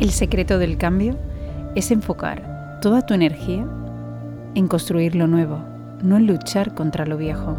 [0.00, 1.14] El secreto del cambio
[1.74, 3.66] es enfocar toda tu energía
[4.54, 5.58] en construir lo nuevo,
[6.02, 7.58] no en luchar contra lo viejo.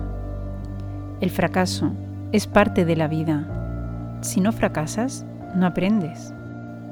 [1.21, 1.91] El fracaso
[2.31, 4.19] es parte de la vida.
[4.21, 5.23] Si no fracasas,
[5.55, 6.33] no aprendes.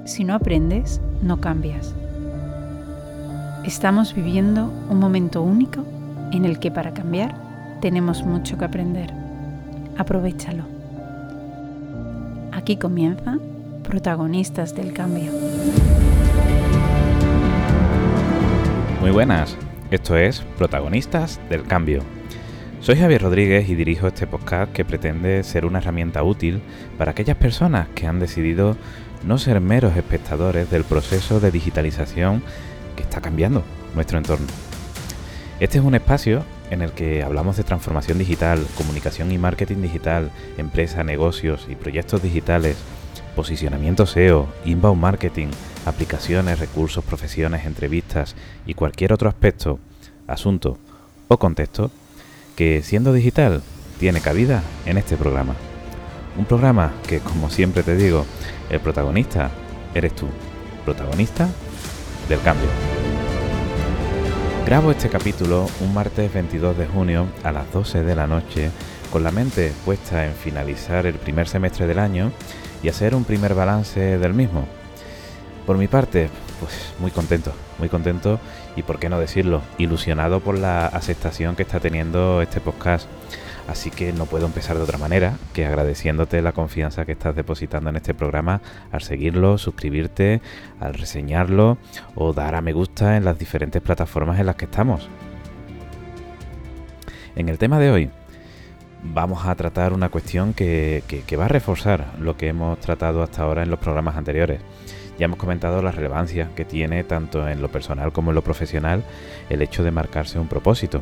[0.05, 1.95] Si no aprendes, no cambias.
[3.66, 5.84] Estamos viviendo un momento único
[6.31, 7.34] en el que para cambiar
[7.81, 9.11] tenemos mucho que aprender.
[9.97, 10.66] Aprovechalo.
[12.52, 13.39] Aquí comienza
[13.90, 15.32] Protagonistas del Cambio.
[19.02, 19.58] Muy buenas,
[19.90, 22.04] esto es Protagonistas del Cambio.
[22.82, 26.62] Soy Javier Rodríguez y dirijo este podcast que pretende ser una herramienta útil
[26.99, 28.77] para aquellas personas que han decidido
[29.26, 32.44] no ser meros espectadores del proceso de digitalización
[32.96, 33.63] que está cambiando
[33.96, 34.46] nuestro entorno.
[35.60, 40.30] Este es un espacio en el que hablamos de transformación digital, comunicación y marketing digital,
[40.60, 42.77] empresa, negocios y proyectos digitales,
[43.36, 45.48] posicionamiento SEO, inbound marketing,
[45.86, 49.80] aplicaciones, recursos, profesiones, entrevistas y cualquier otro aspecto,
[50.27, 50.77] asunto
[51.27, 51.91] o contexto
[52.55, 53.62] que siendo digital
[53.99, 55.55] tiene cabida en este programa.
[56.38, 58.26] Un programa que, como siempre te digo,
[58.70, 59.52] el protagonista
[59.93, 60.27] eres tú,
[60.86, 61.49] protagonista
[62.27, 62.68] del cambio.
[64.66, 68.69] Grabo este capítulo un martes 22 de junio a las 12 de la noche
[69.12, 72.31] con la mente puesta en finalizar el primer semestre del año
[72.84, 74.66] y hacer un primer balance del mismo.
[75.66, 78.40] Por mi parte, pues muy contento, muy contento
[78.75, 83.08] y por qué no decirlo, ilusionado por la aceptación que está teniendo este podcast.
[83.68, 87.91] Así que no puedo empezar de otra manera que agradeciéndote la confianza que estás depositando
[87.91, 90.41] en este programa al seguirlo, suscribirte,
[90.80, 91.78] al reseñarlo
[92.16, 95.08] o dar a me gusta en las diferentes plataformas en las que estamos.
[97.36, 98.09] En el tema de hoy
[99.03, 101.03] vamos a tratar una cuestión que,
[101.38, 104.62] va a reforzar lo que hemos tratado hasta ahora en los programas anteriores.
[105.18, 109.03] Ya hemos comentado la relevancia que tiene tanto en lo personal como en lo profesional
[109.50, 111.02] el hecho de marcarse un propósito.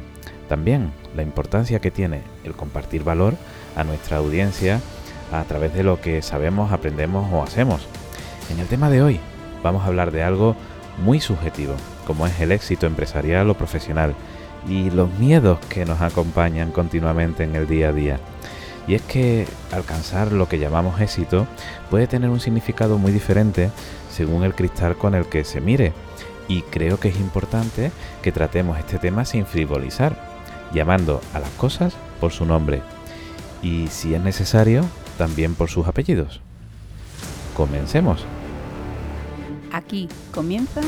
[0.49, 3.35] También la importancia que tiene el compartir valor
[3.75, 4.79] a nuestra audiencia
[5.31, 7.85] a través de lo que sabemos, aprendemos o hacemos.
[8.49, 9.19] En el tema de hoy
[9.61, 10.55] vamos a hablar de algo
[11.03, 11.75] muy subjetivo,
[12.07, 14.15] como es el éxito empresarial o profesional
[14.67, 18.19] y los miedos que nos acompañan continuamente en el día a día.
[18.87, 21.47] Y es que alcanzar lo que llamamos éxito
[21.89, 23.69] puede tener un significado muy diferente
[24.11, 25.93] según el cristal con el que se mire.
[26.47, 27.91] Y creo que es importante
[28.21, 30.17] que tratemos este tema sin frivolizar,
[30.73, 32.81] llamando a las cosas por su nombre
[33.61, 34.85] y, si es necesario,
[35.17, 36.41] también por sus apellidos.
[37.55, 38.25] Comencemos.
[39.73, 40.85] Aquí comienzan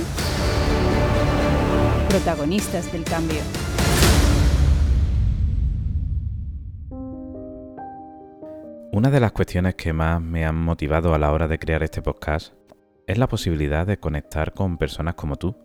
[2.10, 3.40] protagonistas del cambio.
[9.00, 12.02] Una de las cuestiones que más me han motivado a la hora de crear este
[12.02, 12.54] podcast
[13.08, 15.56] es la posibilidad de conectar con personas como tú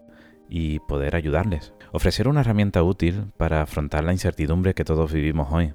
[0.48, 1.74] y poder ayudarles.
[1.90, 5.74] Ofrecer una herramienta útil para afrontar la incertidumbre que todos vivimos hoy.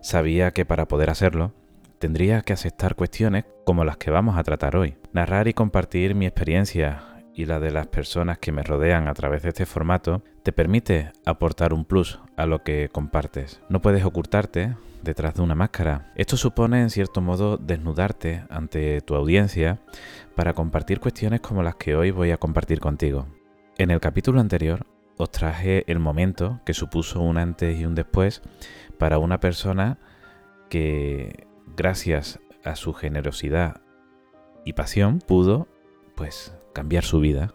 [0.00, 1.52] Sabía que para poder hacerlo,
[1.98, 4.96] tendría que aceptar cuestiones como las que vamos a tratar hoy.
[5.12, 7.02] Narrar y compartir mi experiencia
[7.34, 11.10] y la de las personas que me rodean a través de este formato te permite
[11.26, 13.60] aportar un plus a lo que compartes.
[13.68, 16.10] No puedes ocultarte detrás de una máscara.
[16.16, 19.80] Esto supone en cierto modo desnudarte ante tu audiencia
[20.34, 23.26] para compartir cuestiones como las que hoy voy a compartir contigo.
[23.78, 28.42] En el capítulo anterior os traje el momento que supuso un antes y un después
[28.98, 29.98] para una persona
[30.68, 33.82] que gracias a su generosidad
[34.64, 35.68] y pasión pudo
[36.16, 37.52] pues cambiar su vida.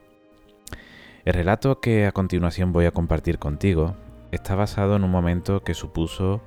[1.25, 3.95] El relato que a continuación voy a compartir contigo
[4.31, 6.41] está basado en un momento que supuso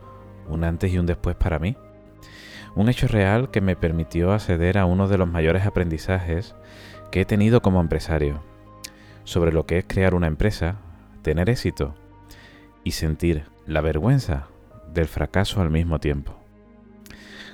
[0.48, 1.76] un antes y un después para mí.
[2.74, 6.54] Un hecho real que me permitió acceder a uno de los mayores aprendizajes
[7.10, 8.42] que he tenido como empresario,
[9.24, 10.76] sobre lo que es crear una empresa,
[11.22, 11.94] tener éxito
[12.84, 14.48] y sentir la vergüenza
[14.92, 16.34] del fracaso al mismo tiempo.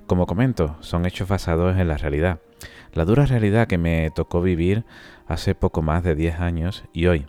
[0.07, 2.41] Como comento, son hechos basados en la realidad,
[2.95, 4.85] la dura realidad que me tocó vivir
[5.27, 7.27] hace poco más de 10 años y hoy,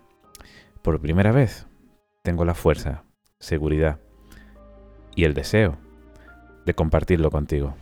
[0.82, 1.68] por primera vez,
[2.22, 3.04] tengo la fuerza,
[3.40, 4.00] seguridad
[5.16, 5.78] y el deseo
[6.66, 7.74] de compartirlo contigo.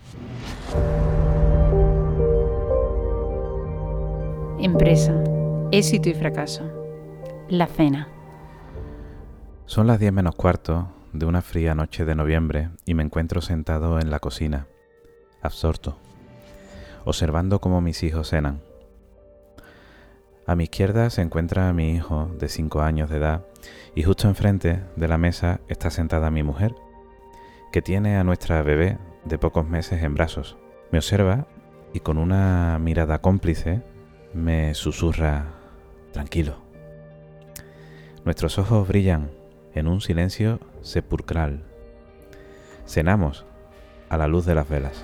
[4.59, 5.13] Empresa,
[5.71, 6.63] éxito y fracaso.
[7.49, 8.09] La cena.
[9.65, 13.99] Son las 10 menos cuarto de una fría noche de noviembre y me encuentro sentado
[13.99, 14.67] en la cocina,
[15.41, 15.97] absorto,
[17.05, 18.61] observando cómo mis hijos cenan.
[20.45, 23.45] A mi izquierda se encuentra mi hijo de 5 años de edad
[23.95, 26.73] y justo enfrente de la mesa está sentada mi mujer,
[27.71, 30.57] que tiene a nuestra bebé de pocos meses en brazos.
[30.91, 31.47] Me observa
[31.93, 33.81] y con una mirada cómplice
[34.33, 35.53] me susurra,
[36.11, 36.57] tranquilo.
[38.23, 39.31] Nuestros ojos brillan
[39.73, 41.63] en un silencio sepulcral.
[42.85, 43.45] Cenamos
[44.09, 45.03] a la luz de las velas.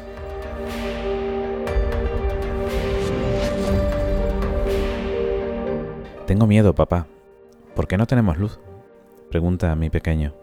[6.25, 7.07] Tengo miedo, papá.
[7.75, 8.59] ¿Por qué no tenemos luz?
[9.29, 10.42] Pregunta mi pequeño.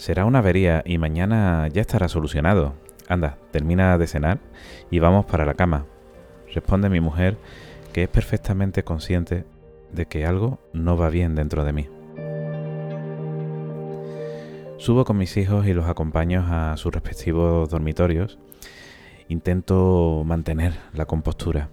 [0.00, 2.72] Será una avería y mañana ya estará solucionado.
[3.06, 4.38] Anda, termina de cenar
[4.90, 5.84] y vamos para la cama.
[6.54, 7.36] Responde mi mujer,
[7.92, 9.44] que es perfectamente consciente
[9.92, 11.88] de que algo no va bien dentro de mí.
[14.78, 18.38] Subo con mis hijos y los acompaño a sus respectivos dormitorios.
[19.28, 21.68] Intento mantener la compostura.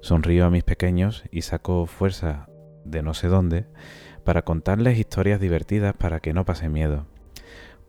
[0.00, 2.46] Sonrío a mis pequeños y saco fuerza
[2.84, 3.66] de no sé dónde
[4.22, 7.06] para contarles historias divertidas para que no pasen miedo.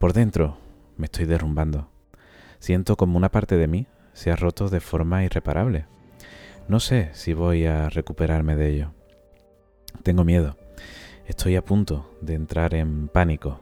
[0.03, 0.57] Por dentro
[0.97, 1.87] me estoy derrumbando.
[2.59, 5.85] Siento como una parte de mí se ha roto de forma irreparable.
[6.67, 8.91] No sé si voy a recuperarme de ello.
[10.03, 10.57] Tengo miedo.
[11.25, 13.61] Estoy a punto de entrar en pánico.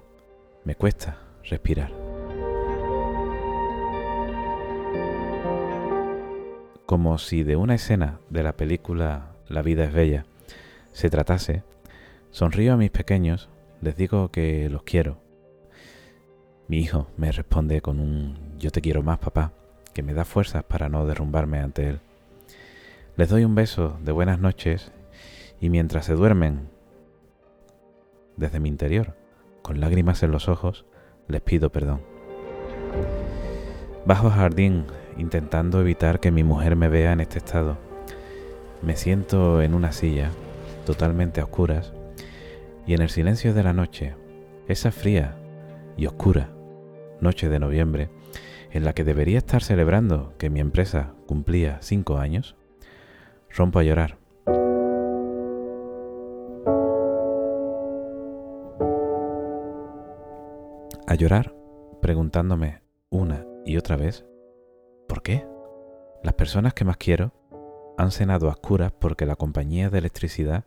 [0.64, 1.92] Me cuesta respirar.
[6.88, 10.26] Como si de una escena de la película La vida es bella
[10.92, 11.62] se tratase,
[12.32, 13.48] sonrío a mis pequeños,
[13.80, 15.31] les digo que los quiero.
[16.72, 19.52] Mi hijo me responde con un yo te quiero más, papá,
[19.94, 22.00] que me da fuerzas para no derrumbarme ante él.
[23.18, 24.94] Les doy un beso de buenas noches
[25.60, 26.70] y mientras se duermen,
[28.38, 29.18] desde mi interior,
[29.62, 30.86] con lágrimas en los ojos,
[31.28, 32.00] les pido perdón.
[34.06, 34.86] Bajo jardín
[35.18, 37.78] intentando evitar que mi mujer me vea en este estado.
[38.82, 40.32] Me siento en una silla,
[40.86, 41.92] totalmente a oscuras,
[42.88, 44.16] y en el silencio de la noche,
[44.70, 45.36] esa fría
[45.98, 46.50] y oscura
[47.22, 48.10] noche de noviembre,
[48.72, 52.56] en la que debería estar celebrando que mi empresa cumplía cinco años,
[53.50, 54.18] rompo a llorar.
[61.08, 61.54] A llorar
[62.02, 64.26] preguntándome una y otra vez,
[65.08, 65.46] ¿por qué?
[66.24, 67.34] Las personas que más quiero
[67.98, 70.66] han cenado a oscuras porque la compañía de electricidad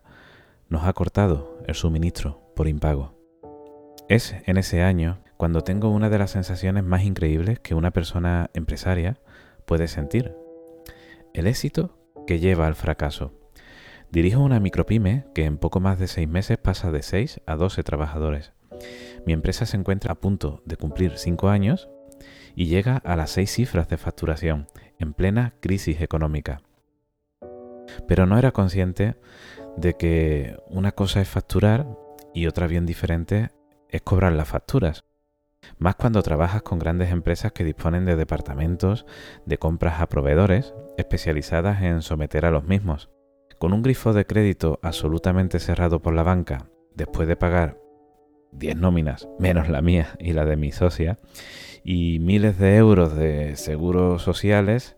[0.69, 3.15] nos ha cortado el suministro por impago.
[4.09, 8.51] Es en ese año cuando tengo una de las sensaciones más increíbles que una persona
[8.55, 9.19] empresaria
[9.67, 10.35] puede sentir.
[11.33, 13.33] El éxito que lleva al fracaso.
[14.11, 17.83] Dirijo una micropyme que en poco más de seis meses pasa de 6 a 12
[17.83, 18.53] trabajadores.
[19.27, 21.89] Mi empresa se encuentra a punto de cumplir 5 años
[22.55, 26.61] y llega a las 6 cifras de facturación en plena crisis económica.
[28.07, 29.17] Pero no era consciente
[29.77, 31.87] de que una cosa es facturar
[32.33, 33.51] y otra bien diferente
[33.89, 35.05] es cobrar las facturas.
[35.79, 39.07] Más cuando trabajas con grandes empresas que disponen de departamentos
[39.47, 43.11] de compras a proveedores especializadas en someter a los mismos.
[43.59, 47.79] Con un grifo de crédito absolutamente cerrado por la banca, después de pagar
[48.53, 51.19] 10 nóminas, menos la mía y la de mi socia,
[51.83, 54.97] y miles de euros de seguros sociales,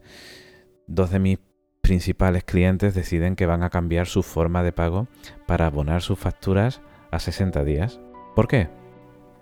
[0.87, 1.39] dos de mis
[1.81, 5.07] principales clientes deciden que van a cambiar su forma de pago
[5.47, 6.81] para abonar sus facturas
[7.11, 8.01] a 60 días.
[8.35, 8.69] ¿Por qué?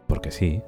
[0.07, 0.63] Porque sí.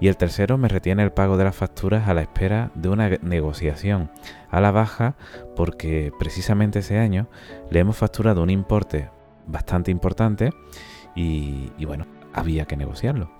[0.00, 3.08] Y el tercero me retiene el pago de las facturas a la espera de una
[3.08, 4.10] negociación
[4.50, 5.14] a la baja
[5.54, 7.28] porque precisamente ese año
[7.70, 9.10] le hemos facturado un importe
[9.46, 10.50] bastante importante
[11.14, 13.30] y, bueno, había que negociarlo.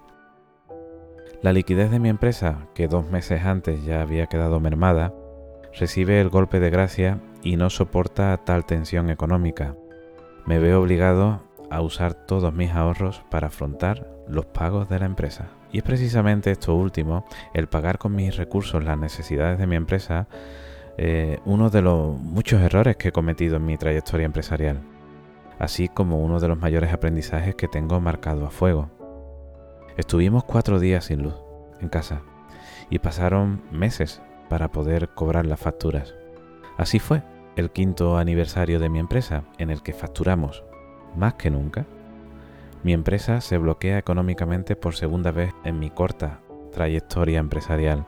[1.42, 5.12] La liquidez de mi empresa, que dos meses antes ya había quedado mermada,
[5.78, 9.74] recibe el golpe de gracia y no soporta tal tensión económica.
[10.46, 11.42] Me veo obligado
[11.72, 15.48] a usar todos mis ahorros para afrontar los pagos de la empresa.
[15.72, 17.24] Y es precisamente esto último,
[17.54, 20.28] el pagar con mis recursos las necesidades de mi empresa,
[20.98, 24.80] eh, uno de los muchos errores que he cometido en mi trayectoria empresarial,
[25.58, 28.90] así como uno de los mayores aprendizajes que tengo marcado a fuego.
[29.96, 31.34] Estuvimos cuatro días sin luz
[31.80, 32.22] en casa
[32.90, 36.14] y pasaron meses para poder cobrar las facturas.
[36.76, 37.22] Así fue
[37.56, 40.64] el quinto aniversario de mi empresa, en el que facturamos
[41.16, 41.86] más que nunca
[42.82, 46.40] mi empresa se bloquea económicamente por segunda vez en mi corta
[46.72, 48.06] trayectoria empresarial.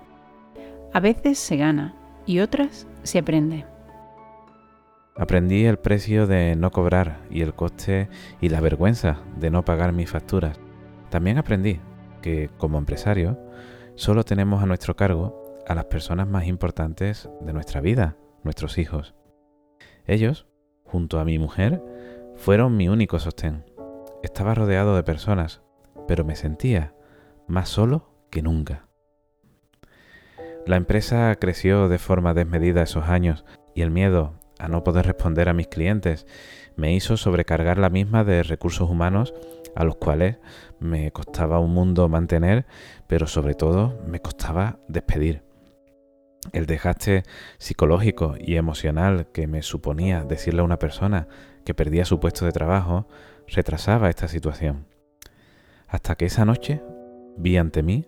[0.92, 1.94] A veces se gana
[2.26, 3.66] y otras se aprende.
[5.16, 8.08] Aprendí el precio de no cobrar y el coste
[8.40, 10.58] y la vergüenza de no pagar mis facturas.
[11.08, 11.78] También aprendí
[12.20, 13.38] que como empresario
[13.94, 19.14] solo tenemos a nuestro cargo a las personas más importantes de nuestra vida, nuestros hijos.
[20.04, 20.48] Ellos,
[20.82, 21.80] junto a mi mujer,
[22.36, 23.64] fueron mi único sostén.
[24.22, 25.62] Estaba rodeado de personas,
[26.06, 26.94] pero me sentía
[27.46, 28.88] más solo que nunca.
[30.66, 35.48] La empresa creció de forma desmedida esos años y el miedo a no poder responder
[35.48, 36.26] a mis clientes,
[36.76, 39.34] me hizo sobrecargar la misma de recursos humanos
[39.74, 40.38] a los cuales
[40.78, 42.66] me costaba un mundo mantener,
[43.06, 45.42] pero sobre todo me costaba despedir.
[46.52, 47.22] El desgaste
[47.58, 51.28] psicológico y emocional que me suponía decirle a una persona
[51.64, 53.08] que perdía su puesto de trabajo
[53.48, 54.86] retrasaba esta situación.
[55.88, 56.82] Hasta que esa noche
[57.36, 58.06] vi ante mí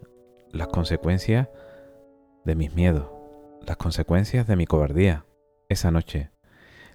[0.50, 1.48] las consecuencias
[2.44, 3.08] de mis miedos,
[3.66, 5.24] las consecuencias de mi cobardía.
[5.68, 6.30] Esa noche,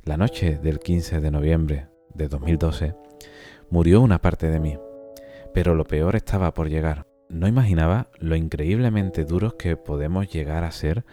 [0.04, 2.96] la noche del 15 de noviembre de 2012,
[3.70, 4.80] murió una parte de mí,
[5.54, 7.11] pero lo peor estaba por llegar.
[7.32, 11.06] No imaginaba lo increíblemente duros que podemos llegar a ser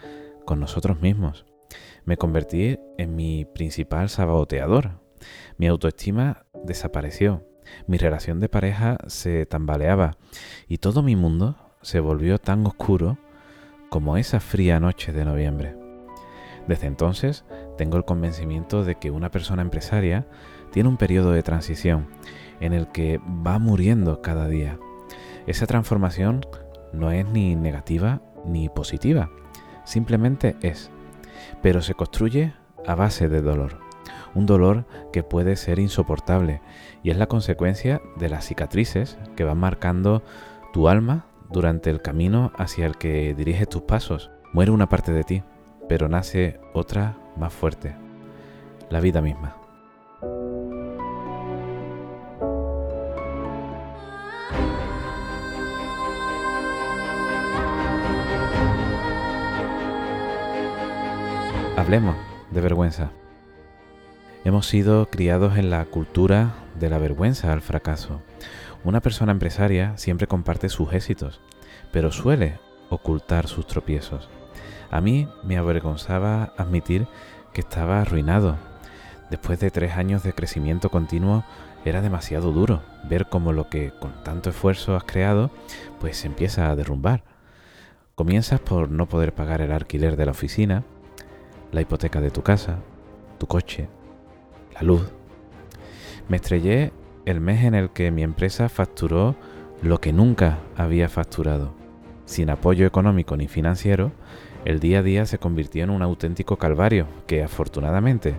[0.43, 1.45] con nosotros mismos.
[2.03, 4.99] Me convertí en mi principal saboteador.
[5.57, 7.47] Mi autoestima desapareció,
[7.87, 10.17] mi relación de pareja se tambaleaba
[10.67, 13.17] y todo mi mundo se volvió tan oscuro
[13.89, 15.77] como esa fría noche de noviembre.
[16.67, 17.45] Desde entonces
[17.77, 20.27] tengo el convencimiento de que una persona empresaria
[20.71, 22.07] tiene un periodo de transición
[22.59, 24.77] en el que va muriendo cada día.
[25.49, 26.45] Esa transformación
[26.93, 29.31] no es ni negativa ni positiva,
[29.83, 30.91] simplemente es,
[31.63, 32.53] pero se construye
[32.85, 33.79] a base de dolor,
[34.35, 36.61] un dolor que puede ser insoportable
[37.01, 40.21] y es la consecuencia de las cicatrices que van marcando
[40.71, 44.29] tu alma durante el camino hacia el que diriges tus pasos.
[44.53, 45.43] Muere una parte de ti,
[45.87, 47.95] pero nace otra más fuerte,
[48.91, 49.58] la vida misma.
[61.89, 62.17] Hablemos
[62.51, 63.09] de vergüenza.
[64.45, 68.21] Hemos sido criados en la cultura de la vergüenza al fracaso.
[68.83, 71.41] Una persona empresaria siempre comparte sus éxitos,
[71.91, 72.59] pero suele
[72.91, 74.29] ocultar sus tropiezos.
[74.91, 77.07] A mí me avergonzaba admitir
[77.53, 78.57] que estaba arruinado.
[79.31, 81.43] Después de tres años de crecimiento continuo,
[81.85, 85.49] era demasiado duro ver cómo lo que con tanto esfuerzo has creado,
[85.99, 87.23] pues se empieza a derrumbar.
[88.13, 90.83] Comienzas por no poder pagar el alquiler de la oficina,
[91.71, 92.79] la hipoteca de tu casa,
[93.37, 93.87] tu coche,
[94.73, 95.11] la luz.
[96.27, 96.91] Me estrellé
[97.25, 99.35] el mes en el que mi empresa facturó
[99.81, 101.73] lo que nunca había facturado.
[102.25, 104.11] Sin apoyo económico ni financiero,
[104.65, 108.35] el día a día se convirtió en un auténtico calvario que afortunadamente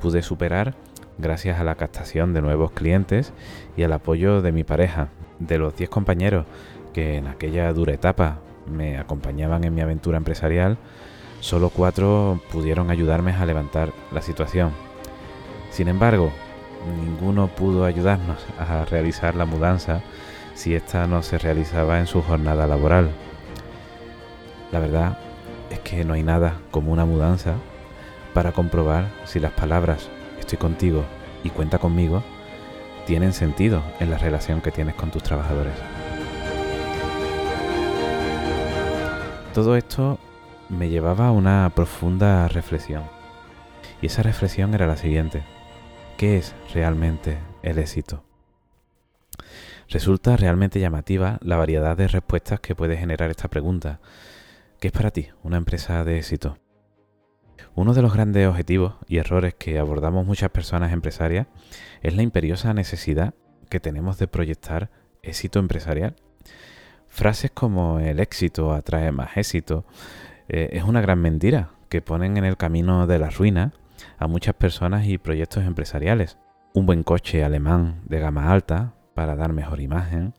[0.00, 0.74] pude superar
[1.18, 3.32] gracias a la captación de nuevos clientes
[3.76, 6.46] y al apoyo de mi pareja, de los 10 compañeros
[6.92, 10.78] que en aquella dura etapa me acompañaban en mi aventura empresarial,
[11.42, 14.70] Solo cuatro pudieron ayudarme a levantar la situación.
[15.72, 16.30] Sin embargo,
[17.04, 20.02] ninguno pudo ayudarnos a realizar la mudanza
[20.54, 23.10] si ésta no se realizaba en su jornada laboral.
[24.70, 25.18] La verdad
[25.68, 27.54] es que no hay nada como una mudanza
[28.34, 31.02] para comprobar si las palabras estoy contigo
[31.42, 32.22] y cuenta conmigo
[33.04, 35.74] tienen sentido en la relación que tienes con tus trabajadores.
[39.52, 40.20] Todo esto
[40.72, 43.04] me llevaba a una profunda reflexión.
[44.00, 45.42] Y esa reflexión era la siguiente.
[46.16, 48.24] ¿Qué es realmente el éxito?
[49.88, 54.00] Resulta realmente llamativa la variedad de respuestas que puede generar esta pregunta.
[54.80, 56.56] ¿Qué es para ti una empresa de éxito?
[57.74, 61.46] Uno de los grandes objetivos y errores que abordamos muchas personas empresarias
[62.00, 63.34] es la imperiosa necesidad
[63.68, 64.90] que tenemos de proyectar
[65.22, 66.16] éxito empresarial.
[67.08, 69.84] Frases como el éxito atrae más éxito,
[70.52, 73.72] eh, es una gran mentira que ponen en el camino de la ruina
[74.18, 76.36] a muchas personas y proyectos empresariales.
[76.74, 80.34] Un buen coche alemán de gama alta para dar mejor imagen,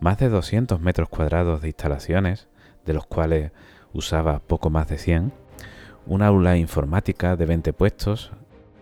[0.00, 2.48] más de 200 metros cuadrados de instalaciones,
[2.86, 3.52] de los cuales
[3.92, 5.32] usaba poco más de 100,
[6.06, 8.32] una aula informática de 20 puestos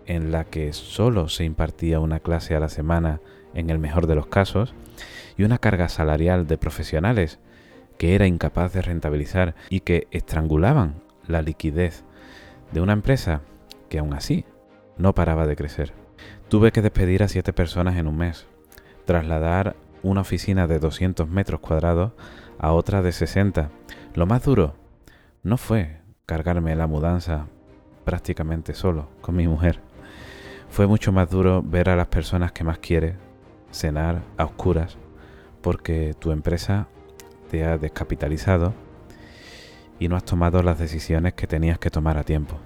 [0.06, 3.20] en la que solo se impartía una clase a la semana
[3.52, 4.74] en el mejor de los casos,
[5.36, 7.40] y una carga salarial de profesionales
[8.02, 10.96] que era incapaz de rentabilizar y que estrangulaban
[11.28, 12.02] la liquidez
[12.72, 13.42] de una empresa
[13.88, 14.44] que aún así
[14.98, 15.92] no paraba de crecer.
[16.48, 18.48] Tuve que despedir a siete personas en un mes,
[19.04, 22.10] trasladar una oficina de 200 metros cuadrados
[22.58, 23.70] a otra de 60.
[24.16, 24.74] Lo más duro
[25.44, 27.46] no fue cargarme la mudanza
[28.04, 29.78] prácticamente solo con mi mujer.
[30.70, 33.14] Fue mucho más duro ver a las personas que más quieres
[33.70, 34.98] cenar a oscuras
[35.60, 36.88] porque tu empresa
[37.52, 38.72] te has descapitalizado
[39.98, 42.56] y no has tomado las decisiones que tenías que tomar a tiempo.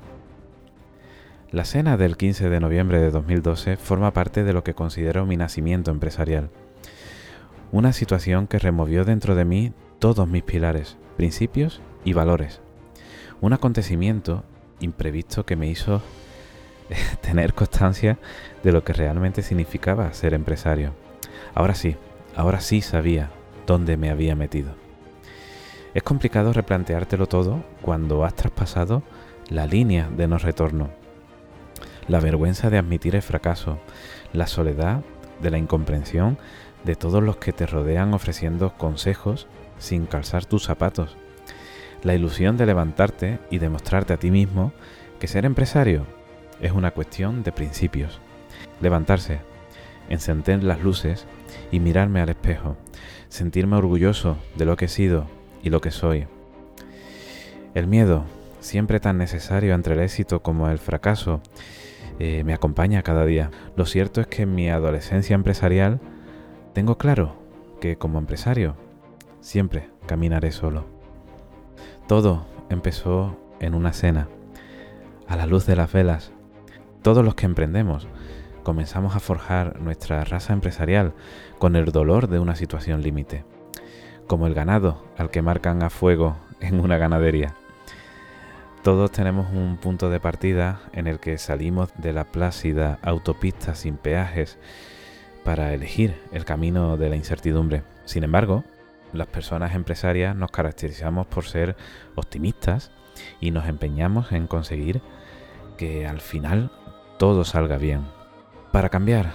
[1.50, 5.36] La cena del 15 de noviembre de 2012 forma parte de lo que considero mi
[5.36, 6.50] nacimiento empresarial.
[7.72, 12.60] Una situación que removió dentro de mí todos mis pilares, principios y valores.
[13.40, 14.44] Un acontecimiento
[14.78, 16.00] imprevisto que me hizo
[17.22, 18.18] tener constancia
[18.62, 20.92] de lo que realmente significaba ser empresario.
[21.56, 21.96] Ahora sí,
[22.36, 23.30] ahora sí sabía
[23.66, 24.74] dónde me había metido.
[25.94, 29.02] Es complicado replanteártelo todo cuando has traspasado
[29.48, 30.90] la línea de no retorno.
[32.08, 33.78] La vergüenza de admitir el fracaso,
[34.32, 35.02] la soledad
[35.40, 36.38] de la incomprensión
[36.84, 39.46] de todos los que te rodean ofreciendo consejos
[39.78, 41.16] sin calzar tus zapatos.
[42.02, 44.72] La ilusión de levantarte y demostrarte a ti mismo
[45.18, 46.06] que ser empresario
[46.60, 48.20] es una cuestión de principios.
[48.80, 49.40] Levantarse,
[50.08, 51.26] encender las luces
[51.70, 52.76] y mirarme al espejo,
[53.28, 55.26] sentirme orgulloso de lo que he sido
[55.62, 56.26] y lo que soy.
[57.74, 58.24] El miedo,
[58.60, 61.40] siempre tan necesario entre el éxito como el fracaso,
[62.18, 63.50] eh, me acompaña cada día.
[63.76, 66.00] Lo cierto es que en mi adolescencia empresarial
[66.72, 67.36] tengo claro
[67.80, 68.76] que como empresario
[69.40, 70.86] siempre caminaré solo.
[72.06, 74.28] Todo empezó en una cena,
[75.28, 76.32] a la luz de las velas.
[77.02, 78.08] Todos los que emprendemos
[78.66, 81.12] comenzamos a forjar nuestra raza empresarial
[81.60, 83.44] con el dolor de una situación límite,
[84.26, 87.54] como el ganado al que marcan a fuego en una ganadería.
[88.82, 93.98] Todos tenemos un punto de partida en el que salimos de la plácida autopista sin
[93.98, 94.58] peajes
[95.44, 97.84] para elegir el camino de la incertidumbre.
[98.04, 98.64] Sin embargo,
[99.12, 101.76] las personas empresarias nos caracterizamos por ser
[102.16, 102.90] optimistas
[103.40, 105.02] y nos empeñamos en conseguir
[105.78, 106.72] que al final
[107.16, 108.15] todo salga bien.
[108.76, 109.32] Para cambiar,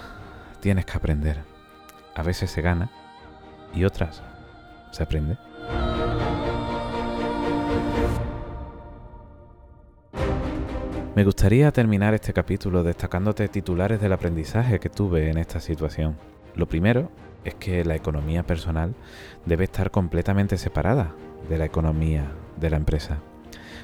[0.60, 1.42] tienes que aprender.
[2.14, 2.92] A veces se gana
[3.74, 4.22] y otras
[4.92, 5.36] se aprende.
[11.16, 16.16] Me gustaría terminar este capítulo destacándote titulares del aprendizaje que tuve en esta situación.
[16.54, 17.10] Lo primero
[17.42, 18.94] es que la economía personal
[19.44, 21.16] debe estar completamente separada
[21.48, 22.30] de la economía
[22.60, 23.18] de la empresa.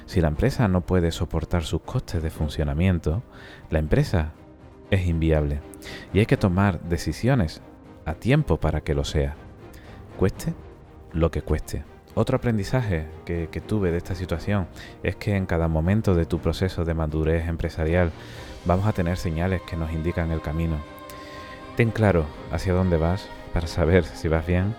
[0.05, 3.23] Si la empresa no puede soportar sus costes de funcionamiento,
[3.69, 4.31] la empresa
[4.91, 5.61] es inviable
[6.13, 7.61] y hay que tomar decisiones
[8.05, 9.35] a tiempo para que lo sea,
[10.17, 10.53] cueste
[11.13, 11.83] lo que cueste.
[12.15, 14.67] Otro aprendizaje que, tuve de esta situación
[15.03, 18.11] es que en cada momento de tu proceso de madurez empresarial
[18.65, 20.77] vamos a tener señales que nos indican el camino.
[21.77, 24.75] Ten claro hacia dónde vas para saber si vas bien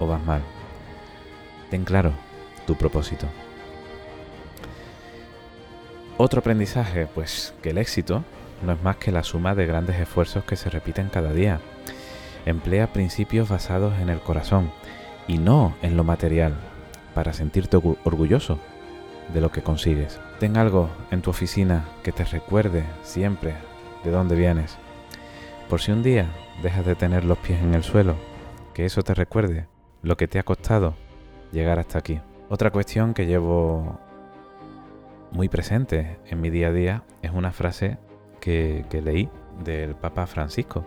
[0.00, 0.42] o vas mal.
[1.70, 2.12] Ten claro
[2.66, 3.26] tu propósito.
[6.16, 8.24] Otro aprendizaje, pues que el éxito
[8.62, 11.60] no es más que la suma de grandes esfuerzos que se repiten cada día.
[12.46, 14.70] Emplea principios basados en el corazón
[15.28, 16.54] y no en lo material,
[17.14, 18.58] para sentirte orgulloso
[19.32, 20.20] de lo que consigues.
[20.40, 23.54] Ten algo en tu oficina que te recuerde siempre
[24.04, 24.76] de dónde vienes.
[25.68, 26.26] Por si un día
[26.62, 28.16] dejas de tener los pies en el suelo,
[28.74, 29.66] que eso te recuerde
[30.02, 30.94] lo que te ha costado
[31.52, 32.20] llegar hasta aquí.
[32.48, 33.98] Otra cuestión que llevo
[35.30, 37.98] muy presente en mi día a día es una frase
[38.42, 39.30] que, que leí
[39.64, 40.84] del Papa Francisco.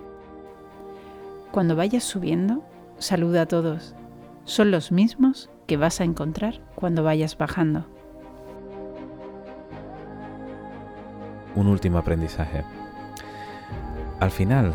[1.51, 2.63] Cuando vayas subiendo,
[2.99, 3.95] saluda a todos
[4.45, 7.85] son los mismos que vas a encontrar cuando vayas bajando.
[11.55, 12.63] Un último aprendizaje.
[14.19, 14.73] Al final,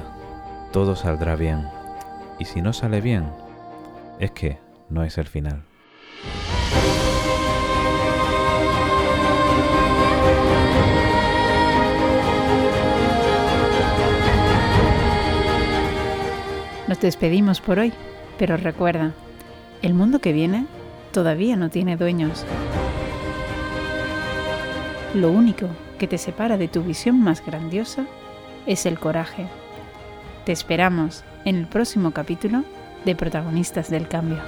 [0.72, 1.68] todo saldrá bien.
[2.38, 3.26] Y si no sale bien,
[4.18, 5.69] es que no es el final.
[16.90, 17.92] Nos despedimos por hoy,
[18.36, 19.12] pero recuerda,
[19.80, 20.66] el mundo que viene
[21.12, 22.44] todavía no tiene dueños.
[25.14, 25.68] Lo único
[26.00, 28.06] que te separa de tu visión más grandiosa
[28.66, 29.46] es el coraje.
[30.44, 32.64] Te esperamos en el próximo capítulo
[33.04, 34.38] de Protagonistas del Cambio.